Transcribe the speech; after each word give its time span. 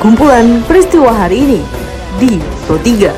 kumpulan 0.00 0.64
peristiwa 0.64 1.12
hari 1.12 1.44
ini 1.44 1.60
di 2.16 2.40
Pro 2.64 2.80
3. 2.80 3.12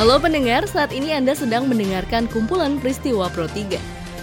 Halo 0.00 0.16
pendengar, 0.16 0.64
saat 0.64 0.96
ini 0.96 1.12
Anda 1.12 1.36
sedang 1.36 1.68
mendengarkan 1.68 2.32
kumpulan 2.32 2.80
peristiwa 2.80 3.28
Pro 3.28 3.44
3. 3.44 3.76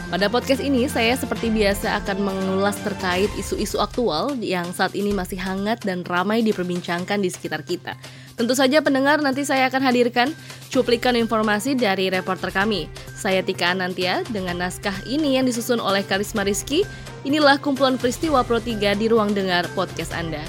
Pada 0.10 0.26
podcast 0.34 0.66
ini, 0.66 0.90
saya 0.90 1.14
seperti 1.14 1.54
biasa 1.54 2.02
akan 2.02 2.26
mengulas 2.26 2.82
terkait 2.82 3.30
isu-isu 3.38 3.78
aktual 3.78 4.34
yang 4.42 4.66
saat 4.74 4.98
ini 4.98 5.14
masih 5.14 5.38
hangat 5.38 5.78
dan 5.86 6.02
ramai 6.02 6.42
diperbincangkan 6.42 7.22
di 7.22 7.30
sekitar 7.30 7.62
kita. 7.62 7.94
Tentu 8.34 8.58
saja 8.58 8.82
pendengar 8.82 9.22
nanti 9.22 9.46
saya 9.46 9.70
akan 9.70 9.82
hadirkan 9.86 10.34
cuplikan 10.74 11.14
informasi 11.14 11.78
dari 11.78 12.10
reporter 12.10 12.50
kami. 12.50 12.90
Saya 13.14 13.46
Tika 13.46 13.78
Anantia 13.78 14.26
dengan 14.34 14.58
naskah 14.58 15.06
ini 15.06 15.38
yang 15.38 15.46
disusun 15.46 15.78
oleh 15.78 16.02
Karisma 16.02 16.42
Rizky. 16.42 16.82
Inilah 17.24 17.62
kumpulan 17.62 18.02
peristiwa 18.02 18.42
Pro 18.42 18.58
3 18.58 18.98
di 18.98 19.06
ruang 19.06 19.38
dengar 19.38 19.70
podcast 19.78 20.18
Anda. 20.18 20.42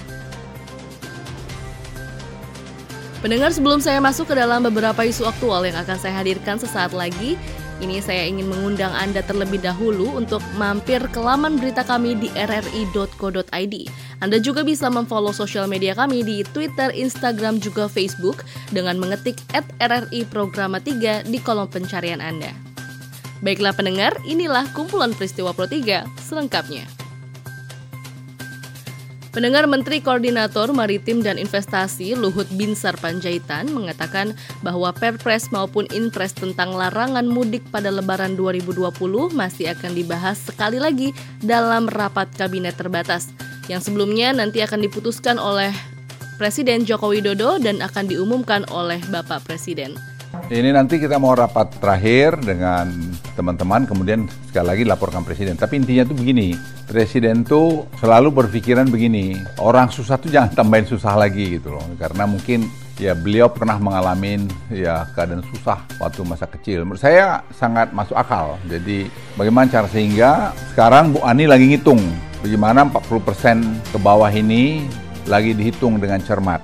Pendengar 3.20 3.52
sebelum 3.52 3.80
saya 3.80 4.00
masuk 4.04 4.32
ke 4.32 4.34
dalam 4.36 4.64
beberapa 4.64 5.00
isu 5.04 5.24
aktual 5.24 5.64
yang 5.64 5.80
akan 5.80 5.96
saya 5.96 6.20
hadirkan 6.20 6.60
sesaat 6.60 6.92
lagi, 6.92 7.40
ini 7.80 8.00
saya 8.00 8.28
ingin 8.28 8.48
mengundang 8.48 8.92
Anda 8.92 9.24
terlebih 9.24 9.64
dahulu 9.64 10.12
untuk 10.16 10.44
mampir 10.60 11.00
ke 11.08 11.20
laman 11.20 11.56
berita 11.56 11.84
kami 11.84 12.16
di 12.20 12.28
rri.co.id. 12.36 13.74
Anda 14.22 14.38
juga 14.38 14.62
bisa 14.62 14.86
memfollow 14.90 15.34
sosial 15.34 15.66
media 15.66 15.96
kami 15.96 16.22
di 16.22 16.46
Twitter, 16.54 16.94
Instagram, 16.94 17.58
juga 17.58 17.90
Facebook 17.90 18.46
dengan 18.70 18.98
mengetik 18.98 19.40
at 19.54 19.66
RRI 19.82 20.26
Programa 20.30 20.78
3 20.78 21.26
di 21.26 21.38
kolom 21.42 21.66
pencarian 21.66 22.22
Anda. 22.22 22.54
Baiklah 23.42 23.74
pendengar, 23.74 24.14
inilah 24.24 24.70
kumpulan 24.72 25.12
peristiwa 25.12 25.52
Pro 25.52 25.66
3 25.66 26.06
selengkapnya. 26.22 27.04
Pendengar 29.34 29.66
Menteri 29.66 29.98
Koordinator 29.98 30.70
Maritim 30.70 31.18
dan 31.18 31.42
Investasi 31.42 32.14
Luhut 32.14 32.46
Binsar 32.54 32.94
Panjaitan 32.94 33.66
mengatakan 33.66 34.30
bahwa 34.62 34.94
Perpres 34.94 35.50
maupun 35.50 35.90
Inpres 35.90 36.30
tentang 36.38 36.70
larangan 36.70 37.26
mudik 37.26 37.66
pada 37.74 37.90
Lebaran 37.90 38.38
2020 38.38 38.78
masih 39.34 39.74
akan 39.74 39.90
dibahas 39.90 40.38
sekali 40.38 40.78
lagi 40.78 41.10
dalam 41.42 41.90
rapat 41.90 42.30
kabinet 42.38 42.78
terbatas 42.78 43.34
yang 43.68 43.80
sebelumnya 43.80 44.36
nanti 44.36 44.60
akan 44.60 44.84
diputuskan 44.84 45.40
oleh 45.40 45.72
Presiden 46.34 46.82
Joko 46.82 47.14
Widodo 47.14 47.62
dan 47.62 47.78
akan 47.78 48.10
diumumkan 48.10 48.66
oleh 48.74 48.98
Bapak 49.08 49.46
Presiden. 49.46 49.94
Ini 50.50 50.74
nanti 50.74 50.98
kita 50.98 51.16
mau 51.16 51.32
rapat 51.32 51.78
terakhir 51.78 52.42
dengan 52.42 52.90
teman-teman, 53.38 53.86
kemudian 53.86 54.26
sekali 54.50 54.66
lagi 54.66 54.82
laporkan 54.82 55.22
presiden. 55.22 55.54
Tapi 55.54 55.78
intinya 55.78 56.04
tuh 56.04 56.18
begini, 56.18 56.58
presiden 56.90 57.46
tuh 57.46 57.86
selalu 58.02 58.34
berpikiran 58.42 58.90
begini, 58.90 59.40
orang 59.62 59.94
susah 59.94 60.18
tuh 60.18 60.34
jangan 60.34 60.52
tambahin 60.52 60.90
susah 60.90 61.14
lagi 61.14 61.56
gitu 61.56 61.72
loh. 61.78 61.86
Karena 61.96 62.26
mungkin 62.26 62.66
ya 62.98 63.14
beliau 63.14 63.46
pernah 63.46 63.78
mengalami 63.78 64.50
ya 64.74 65.06
keadaan 65.14 65.46
susah 65.54 65.86
waktu 66.02 66.26
masa 66.26 66.50
kecil. 66.50 66.82
Menurut 66.82 67.00
saya 67.00 67.40
sangat 67.54 67.94
masuk 67.94 68.18
akal. 68.18 68.58
Jadi 68.66 69.06
bagaimana 69.38 69.70
cara 69.70 69.86
sehingga 69.86 70.50
sekarang 70.74 71.14
Bu 71.14 71.22
Ani 71.22 71.46
lagi 71.46 71.70
ngitung 71.70 72.02
bagaimana 72.44 72.84
40% 72.84 73.96
ke 73.96 73.98
bawah 74.04 74.28
ini 74.28 74.84
lagi 75.24 75.56
dihitung 75.56 75.96
dengan 75.96 76.20
cermat. 76.20 76.60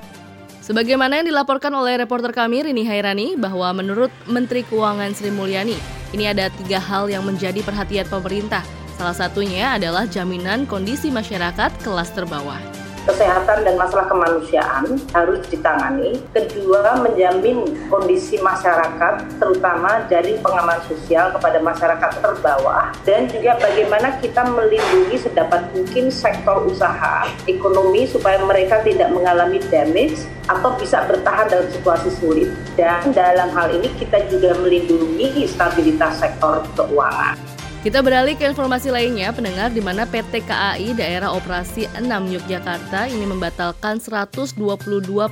Sebagaimana 0.61 1.25
yang 1.25 1.33
dilaporkan 1.33 1.73
oleh 1.73 1.97
reporter 2.05 2.37
kami 2.37 2.69
Rini 2.69 2.85
Hairani 2.85 3.35
bahwa 3.41 3.73
menurut 3.73 4.13
Menteri 4.29 4.61
Keuangan 4.69 5.17
Sri 5.17 5.33
Mulyani, 5.33 5.75
ini 6.13 6.29
ada 6.29 6.53
tiga 6.61 6.79
hal 6.79 7.09
yang 7.09 7.25
menjadi 7.25 7.65
perhatian 7.65 8.07
pemerintah. 8.07 8.63
Salah 9.01 9.17
satunya 9.17 9.81
adalah 9.81 10.05
jaminan 10.05 10.69
kondisi 10.69 11.09
masyarakat 11.09 11.73
kelas 11.81 12.13
terbawah 12.13 12.80
kesehatan 13.05 13.65
dan 13.65 13.75
masalah 13.77 14.07
kemanusiaan 14.09 14.99
harus 15.13 15.41
ditangani. 15.49 16.21
Kedua, 16.33 17.01
menjamin 17.01 17.65
kondisi 17.89 18.37
masyarakat, 18.41 19.41
terutama 19.41 20.05
dari 20.09 20.37
pengaman 20.41 20.81
sosial 20.89 21.33
kepada 21.33 21.59
masyarakat 21.61 22.11
terbawah. 22.21 22.93
Dan 23.05 23.29
juga 23.31 23.57
bagaimana 23.61 24.17
kita 24.21 24.45
melindungi 24.49 25.17
sedapat 25.17 25.71
mungkin 25.73 26.13
sektor 26.13 26.65
usaha, 26.67 27.29
ekonomi, 27.47 28.05
supaya 28.09 28.41
mereka 28.45 28.83
tidak 28.85 29.13
mengalami 29.13 29.63
damage 29.69 30.27
atau 30.51 30.75
bisa 30.75 31.07
bertahan 31.07 31.47
dalam 31.47 31.69
situasi 31.71 32.11
sulit. 32.19 32.51
Dan 32.75 33.15
dalam 33.15 33.53
hal 33.55 33.71
ini 33.77 33.89
kita 34.01 34.27
juga 34.27 34.57
melindungi 34.59 35.47
stabilitas 35.47 36.19
sektor 36.19 36.65
keuangan. 36.75 37.60
Kita 37.81 38.05
beralih 38.05 38.37
ke 38.37 38.45
informasi 38.45 38.93
lainnya, 38.93 39.33
pendengar 39.33 39.73
di 39.73 39.81
mana 39.81 40.05
PT 40.05 40.45
KAI 40.45 40.93
Daerah 40.93 41.33
Operasi 41.33 41.89
6 41.97 42.05
Yogyakarta 42.29 43.09
ini 43.09 43.25
membatalkan 43.25 43.97
122 43.97 44.61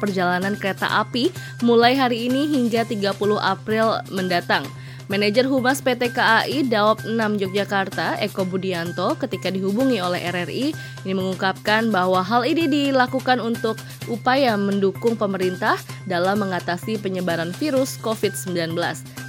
perjalanan 0.00 0.56
kereta 0.56 0.88
api 1.04 1.28
mulai 1.60 1.92
hari 1.92 2.24
ini 2.24 2.48
hingga 2.48 2.88
30 2.88 3.12
April 3.36 4.00
mendatang. 4.08 4.64
Manajer 5.12 5.44
Humas 5.44 5.84
PT 5.84 6.16
KAI 6.16 6.64
Daop 6.72 7.04
6 7.04 7.12
Yogyakarta, 7.36 8.16
Eko 8.16 8.48
Budianto, 8.48 9.12
ketika 9.20 9.52
dihubungi 9.52 10.00
oleh 10.00 10.24
RRI, 10.32 10.72
ini 11.04 11.12
mengungkapkan 11.12 11.92
bahwa 11.92 12.24
hal 12.24 12.48
ini 12.48 12.64
dilakukan 12.64 13.44
untuk 13.44 13.76
upaya 14.08 14.56
mendukung 14.56 15.20
pemerintah 15.20 15.76
dalam 16.08 16.40
mengatasi 16.40 16.96
penyebaran 16.96 17.52
virus 17.60 18.00
COVID-19. 18.00 18.72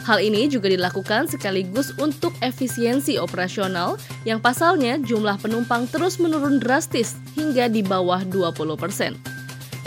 Hal 0.07 0.23
ini 0.23 0.47
juga 0.47 0.71
dilakukan 0.71 1.27
sekaligus 1.27 1.91
untuk 1.99 2.31
efisiensi 2.39 3.19
operasional 3.19 3.99
yang 4.23 4.39
pasalnya 4.39 4.95
jumlah 4.99 5.35
penumpang 5.43 5.85
terus 5.91 6.17
menurun 6.17 6.57
drastis 6.57 7.19
hingga 7.35 7.67
di 7.67 7.83
bawah 7.83 8.23
20 8.23 8.79
persen. 8.79 9.19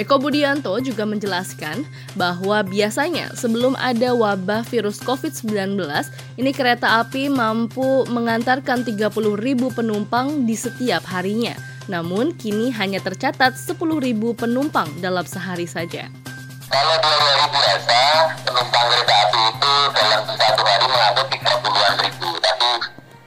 Eko 0.00 0.16
Budianto 0.16 0.72
juga 0.80 1.04
menjelaskan 1.04 1.84
bahwa 2.16 2.64
biasanya 2.64 3.36
sebelum 3.36 3.76
ada 3.76 4.16
wabah 4.16 4.64
virus 4.64 4.96
COVID-19, 5.04 5.76
ini 6.40 6.50
kereta 6.56 7.04
api 7.04 7.28
mampu 7.28 8.08
mengantarkan 8.08 8.88
30 8.88 9.12
ribu 9.36 9.68
penumpang 9.68 10.48
di 10.48 10.56
setiap 10.56 11.04
harinya. 11.12 11.52
Namun 11.92 12.32
kini 12.40 12.72
hanya 12.72 13.04
tercatat 13.04 13.52
10 13.52 13.76
ribu 14.00 14.32
penumpang 14.32 14.88
dalam 15.04 15.28
sehari 15.28 15.68
saja. 15.68 16.08
Kalau 16.72 16.96
dua 17.04 17.18
hari 17.20 17.46
biasa, 17.52 18.00
penumpang 18.48 18.86
kereta 18.88 19.14
api 19.28 19.40
itu 19.44 19.74
dalam 19.92 20.20
satu 20.24 20.62
hari 20.64 20.84
mengangkut 20.88 21.26
30-an 21.28 21.94
ribu. 22.00 22.28
Tapi 22.40 22.70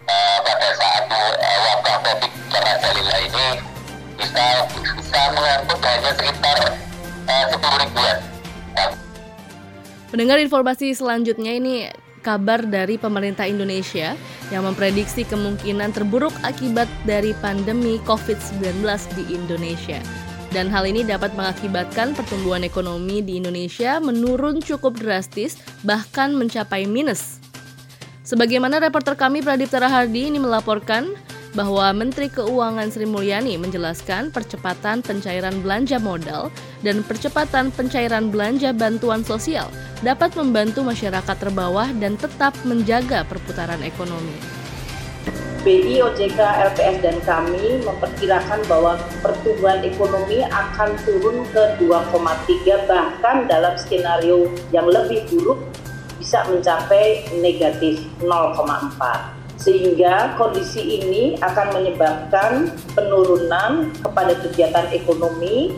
uh, 0.10 0.38
pada 0.42 0.70
saat 0.74 1.04
uh, 1.14 1.58
wabah 1.62 1.98
COVID-19 2.10 3.06
ini 3.30 3.48
bisa 4.18 4.46
bisa 4.98 5.22
mengangkut 5.38 5.78
hanya 5.78 6.12
sekitar 6.18 6.58
uh, 7.30 7.46
10 7.54 7.82
ribuan. 7.86 8.18
Mendengar 10.10 10.38
informasi 10.42 10.98
selanjutnya 10.98 11.54
ini 11.54 11.94
kabar 12.26 12.66
dari 12.66 12.98
pemerintah 12.98 13.46
Indonesia 13.46 14.18
yang 14.50 14.66
memprediksi 14.66 15.22
kemungkinan 15.22 15.94
terburuk 15.94 16.34
akibat 16.42 16.90
dari 17.06 17.38
pandemi 17.38 18.02
COVID-19 18.10 18.82
di 19.14 19.38
Indonesia. 19.38 20.02
Dan 20.54 20.68
hal 20.70 20.86
ini 20.86 21.02
dapat 21.02 21.34
mengakibatkan 21.34 22.14
pertumbuhan 22.14 22.62
ekonomi 22.62 23.24
di 23.24 23.40
Indonesia 23.40 23.98
menurun 24.04 24.62
cukup 24.62 24.98
drastis, 25.00 25.58
bahkan 25.82 26.36
mencapai 26.36 26.86
minus. 26.86 27.40
Sebagaimana 28.26 28.82
reporter 28.82 29.14
kami 29.14 29.46
Pradipta 29.46 29.78
Rahardi 29.78 30.34
ini 30.34 30.42
melaporkan, 30.42 31.14
bahwa 31.56 31.88
Menteri 31.96 32.28
Keuangan 32.28 32.92
Sri 32.92 33.08
Mulyani 33.08 33.56
menjelaskan 33.56 34.30
percepatan 34.30 35.00
pencairan 35.00 35.64
belanja 35.64 35.98
modal 35.98 36.52
dan 36.84 37.02
percepatan 37.02 37.72
pencairan 37.72 38.30
belanja 38.30 38.76
bantuan 38.76 39.24
sosial 39.24 39.72
dapat 40.04 40.36
membantu 40.36 40.84
masyarakat 40.84 41.36
terbawah 41.40 41.88
dan 41.98 42.20
tetap 42.20 42.52
menjaga 42.68 43.24
perputaran 43.24 43.80
ekonomi. 43.82 44.55
BI, 45.66 45.98
OJK, 45.98 46.38
LPS, 46.72 47.02
dan 47.02 47.18
kami 47.26 47.82
memperkirakan 47.82 48.62
bahwa 48.70 49.02
pertumbuhan 49.26 49.82
ekonomi 49.82 50.46
akan 50.46 50.94
turun 51.02 51.42
ke 51.50 51.82
2,3 51.82 52.86
bahkan 52.86 53.50
dalam 53.50 53.74
skenario 53.74 54.46
yang 54.70 54.86
lebih 54.86 55.26
buruk 55.26 55.58
bisa 56.22 56.46
mencapai 56.46 57.26
negatif 57.42 58.06
0,4 58.22 58.62
sehingga 59.58 60.38
kondisi 60.38 61.02
ini 61.02 61.42
akan 61.42 61.74
menyebabkan 61.74 62.70
penurunan 62.94 63.90
kepada 64.06 64.38
kegiatan 64.46 64.86
ekonomi 64.94 65.74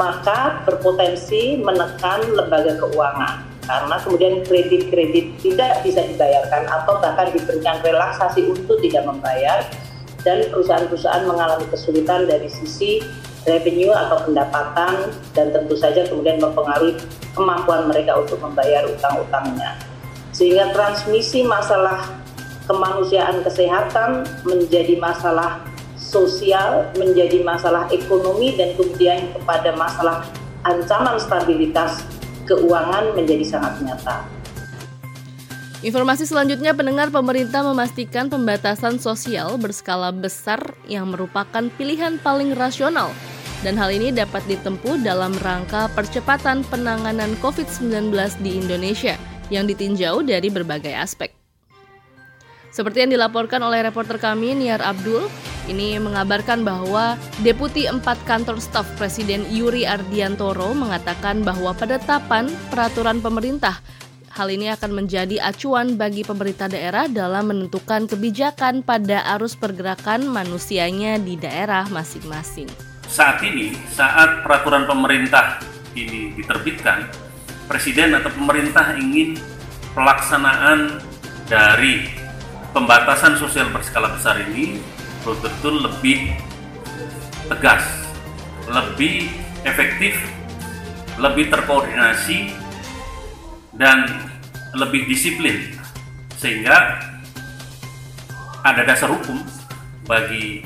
maka 0.00 0.64
berpotensi 0.64 1.60
menekan 1.60 2.24
lembaga 2.32 2.80
keuangan 2.80 3.55
karena 3.66 3.96
kemudian 4.00 4.34
kredit-kredit 4.46 5.26
tidak 5.42 5.82
bisa 5.82 6.06
dibayarkan 6.06 6.70
atau 6.70 7.02
bahkan 7.02 7.28
diberikan 7.34 7.82
relaksasi 7.82 8.46
untuk 8.46 8.78
tidak 8.78 9.04
membayar 9.04 9.66
dan 10.22 10.46
perusahaan-perusahaan 10.50 11.26
mengalami 11.26 11.66
kesulitan 11.70 12.26
dari 12.26 12.46
sisi 12.50 13.02
revenue 13.46 13.94
atau 13.94 14.26
pendapatan 14.26 15.14
dan 15.34 15.54
tentu 15.54 15.78
saja 15.78 16.02
kemudian 16.06 16.42
mempengaruhi 16.42 16.98
kemampuan 17.34 17.86
mereka 17.86 18.18
untuk 18.18 18.42
membayar 18.42 18.82
utang-utangnya. 18.90 19.78
Sehingga 20.34 20.74
transmisi 20.74 21.46
masalah 21.46 22.10
kemanusiaan 22.66 23.46
kesehatan 23.46 24.26
menjadi 24.42 24.98
masalah 24.98 25.62
sosial, 25.94 26.90
menjadi 26.98 27.42
masalah 27.46 27.86
ekonomi 27.94 28.58
dan 28.58 28.74
kemudian 28.74 29.30
kepada 29.30 29.74
masalah 29.78 30.26
ancaman 30.66 31.16
stabilitas 31.22 32.02
keuangan 32.46 33.12
menjadi 33.18 33.44
sangat 33.44 33.82
nyata. 33.82 34.24
Informasi 35.84 36.24
selanjutnya 36.24 36.72
pendengar 36.72 37.12
pemerintah 37.12 37.60
memastikan 37.60 38.32
pembatasan 38.32 38.96
sosial 38.96 39.60
berskala 39.60 40.08
besar 40.08 40.74
yang 40.88 41.12
merupakan 41.12 41.68
pilihan 41.76 42.16
paling 42.24 42.56
rasional 42.56 43.12
dan 43.60 43.76
hal 43.76 43.92
ini 43.92 44.12
dapat 44.12 44.44
ditempuh 44.48 45.00
dalam 45.00 45.32
rangka 45.40 45.88
percepatan 45.92 46.64
penanganan 46.68 47.36
COVID-19 47.44 48.12
di 48.40 48.56
Indonesia 48.56 49.16
yang 49.48 49.64
ditinjau 49.66 50.26
dari 50.26 50.50
berbagai 50.50 50.92
aspek. 50.92 51.32
Seperti 52.74 53.06
yang 53.06 53.10
dilaporkan 53.16 53.62
oleh 53.64 53.80
reporter 53.88 54.20
kami 54.20 54.52
Niar 54.52 54.84
Abdul, 54.84 55.32
ini 55.66 55.98
mengabarkan 55.98 56.62
bahwa 56.62 57.18
Deputi 57.42 57.90
4 57.90 58.02
Kantor 58.24 58.62
Staf 58.62 58.86
Presiden 58.96 59.46
Yuri 59.50 59.82
Ardiantoro 59.84 60.72
mengatakan 60.72 61.42
bahwa 61.42 61.74
penetapan 61.74 62.50
peraturan 62.70 63.18
pemerintah 63.18 63.82
Hal 64.36 64.52
ini 64.52 64.68
akan 64.68 64.92
menjadi 64.92 65.40
acuan 65.40 65.96
bagi 65.96 66.20
pemerintah 66.20 66.68
daerah 66.68 67.08
dalam 67.08 67.48
menentukan 67.48 68.04
kebijakan 68.04 68.84
pada 68.84 69.24
arus 69.32 69.56
pergerakan 69.56 70.28
manusianya 70.28 71.16
di 71.16 71.40
daerah 71.40 71.88
masing-masing. 71.88 72.68
Saat 73.08 73.40
ini, 73.40 73.72
saat 73.96 74.44
peraturan 74.44 74.84
pemerintah 74.84 75.56
ini 75.96 76.36
diterbitkan, 76.36 77.08
presiden 77.64 78.12
atau 78.12 78.28
pemerintah 78.28 79.00
ingin 79.00 79.40
pelaksanaan 79.96 81.00
dari 81.48 82.04
pembatasan 82.76 83.40
sosial 83.40 83.72
berskala 83.72 84.12
besar 84.12 84.36
ini 84.52 84.76
betul-betul 85.26 85.82
lebih 85.90 86.38
tegas, 87.50 87.82
lebih 88.70 89.26
efektif, 89.66 90.14
lebih 91.18 91.50
terkoordinasi 91.50 92.54
dan 93.74 94.06
lebih 94.78 95.10
disiplin. 95.10 95.74
Sehingga 96.38 97.02
ada 98.62 98.82
dasar 98.86 99.10
hukum 99.10 99.42
bagi 100.06 100.62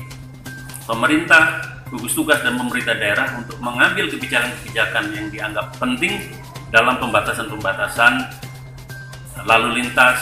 pemerintah, 0.85 1.65
gugus 1.89 2.13
tugas 2.13 2.45
dan 2.45 2.53
pemerintah 2.61 2.93
daerah 2.93 3.41
untuk 3.41 3.57
mengambil 3.65 4.13
kebijakan-kebijakan 4.13 5.09
yang 5.09 5.25
dianggap 5.33 5.73
penting 5.81 6.21
dalam 6.69 7.01
pembatasan-pembatasan 7.01 8.13
lalu 9.49 9.81
lintas, 9.81 10.21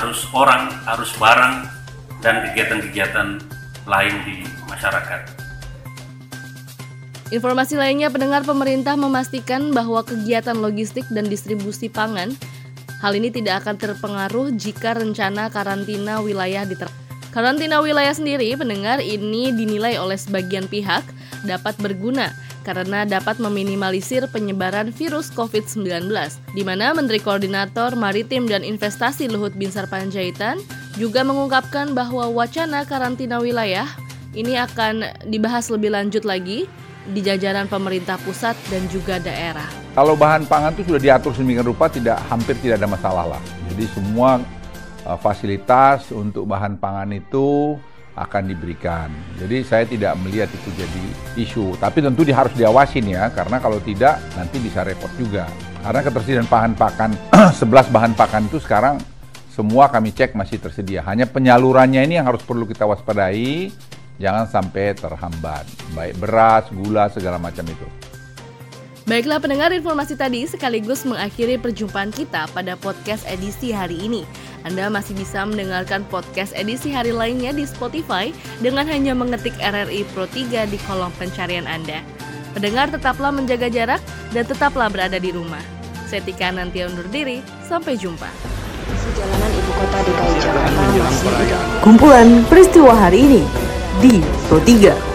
arus 0.00 0.24
orang, 0.32 0.72
arus 0.96 1.12
barang, 1.20 1.79
dan 2.20 2.46
kegiatan-kegiatan 2.48 3.40
lain 3.88 4.14
di 4.28 4.44
masyarakat. 4.68 5.20
Informasi 7.30 7.78
lainnya, 7.78 8.10
pendengar 8.10 8.42
pemerintah 8.42 8.98
memastikan 8.98 9.70
bahwa 9.70 10.02
kegiatan 10.02 10.58
logistik 10.58 11.06
dan 11.14 11.30
distribusi 11.30 11.86
pangan 11.86 12.34
hal 13.00 13.12
ini 13.14 13.30
tidak 13.30 13.64
akan 13.64 13.78
terpengaruh 13.78 14.50
jika 14.58 14.98
rencana 14.98 15.46
karantina 15.48 16.20
wilayah 16.20 16.66
diterapkan. 16.66 16.98
Karantina 17.30 17.78
wilayah 17.78 18.10
sendiri, 18.10 18.50
pendengar 18.58 18.98
ini 18.98 19.54
dinilai 19.54 19.94
oleh 20.02 20.18
sebagian 20.18 20.66
pihak 20.66 21.06
dapat 21.46 21.78
berguna 21.78 22.34
karena 22.66 23.06
dapat 23.06 23.38
meminimalisir 23.38 24.26
penyebaran 24.34 24.90
virus 24.90 25.30
COVID-19, 25.32 26.10
di 26.52 26.62
mana 26.66 26.90
Menteri 26.90 27.22
Koordinator 27.22 27.94
Maritim 27.94 28.50
dan 28.50 28.66
Investasi 28.66 29.30
Luhut 29.30 29.54
Binsar 29.54 29.86
Panjaitan 29.86 30.58
juga 31.00 31.24
mengungkapkan 31.24 31.96
bahwa 31.96 32.28
wacana 32.28 32.84
karantina 32.84 33.40
wilayah 33.40 33.88
ini 34.36 34.60
akan 34.60 35.24
dibahas 35.32 35.72
lebih 35.72 35.96
lanjut 35.96 36.28
lagi 36.28 36.68
di 37.08 37.20
jajaran 37.24 37.64
pemerintah 37.64 38.20
pusat 38.20 38.52
dan 38.68 38.84
juga 38.92 39.16
daerah. 39.16 39.64
Kalau 39.96 40.12
bahan 40.12 40.44
pangan 40.44 40.76
itu 40.76 40.92
sudah 40.92 41.00
diatur 41.00 41.32
sedemikian 41.32 41.64
rupa 41.64 41.88
tidak 41.88 42.20
hampir 42.28 42.52
tidak 42.60 42.84
ada 42.84 42.88
masalah 42.92 43.24
lah. 43.24 43.42
Jadi 43.72 43.88
semua 43.96 44.44
uh, 45.08 45.16
fasilitas 45.16 46.12
untuk 46.12 46.44
bahan 46.44 46.76
pangan 46.76 47.16
itu 47.16 47.80
akan 48.20 48.52
diberikan. 48.52 49.08
Jadi 49.40 49.64
saya 49.64 49.88
tidak 49.88 50.20
melihat 50.20 50.52
itu 50.52 50.68
jadi 50.76 51.04
isu. 51.40 51.80
Tapi 51.80 52.04
tentu 52.04 52.20
dia 52.28 52.36
harus 52.36 52.52
diawasin 52.52 53.08
ya, 53.08 53.32
karena 53.32 53.56
kalau 53.56 53.80
tidak 53.80 54.20
nanti 54.36 54.60
bisa 54.60 54.84
repot 54.84 55.08
juga. 55.16 55.48
Karena 55.80 56.04
ketersediaan 56.04 56.44
bahan 56.44 56.72
pakan 56.76 57.10
11 57.56 57.88
bahan 57.88 58.12
pakan 58.12 58.52
itu 58.52 58.60
sekarang 58.60 59.00
semua 59.50 59.90
kami 59.90 60.14
cek 60.14 60.38
masih 60.38 60.62
tersedia. 60.62 61.02
Hanya 61.02 61.26
penyalurannya 61.26 62.06
ini 62.06 62.22
yang 62.22 62.30
harus 62.30 62.40
perlu 62.46 62.64
kita 62.64 62.86
waspadai 62.86 63.74
jangan 64.20 64.46
sampai 64.46 64.94
terhambat, 64.94 65.66
baik 65.96 66.14
beras, 66.20 66.68
gula, 66.70 67.10
segala 67.10 67.40
macam 67.40 67.66
itu. 67.66 67.88
Baiklah 69.08 69.42
pendengar 69.42 69.74
informasi 69.74 70.14
tadi 70.14 70.46
sekaligus 70.46 71.02
mengakhiri 71.02 71.58
perjumpaan 71.58 72.14
kita 72.14 72.46
pada 72.54 72.78
podcast 72.78 73.26
edisi 73.26 73.74
hari 73.74 73.98
ini. 73.98 74.22
Anda 74.62 74.86
masih 74.92 75.16
bisa 75.18 75.42
mendengarkan 75.42 76.06
podcast 76.12 76.52
edisi 76.54 76.92
hari 76.92 77.10
lainnya 77.10 77.50
di 77.50 77.64
Spotify 77.66 78.30
dengan 78.60 78.86
hanya 78.86 79.16
mengetik 79.16 79.56
RRI 79.58 80.04
Pro 80.14 80.28
3 80.30 80.68
di 80.68 80.78
kolom 80.86 81.10
pencarian 81.16 81.66
Anda. 81.66 82.04
Pendengar 82.54 82.92
tetaplah 82.92 83.34
menjaga 83.34 83.66
jarak 83.72 84.04
dan 84.30 84.46
tetaplah 84.46 84.86
berada 84.92 85.16
di 85.16 85.32
rumah. 85.32 85.64
Saya 86.06 86.22
Tika 86.22 86.52
nanti 86.54 86.84
undur 86.84 87.08
diri, 87.08 87.42
sampai 87.66 87.98
jumpa. 87.98 88.30
Jalanan 88.90 89.50
ibu 89.54 89.70
kota 89.78 89.98
DKI 90.02 90.34
Jakarta 90.42 90.82
Kumpulan 91.80 92.28
peristiwa 92.50 92.92
hari 92.94 93.18
ini 93.26 93.42
di 94.02 94.18
Pro 94.48 94.58
3. 94.62 95.09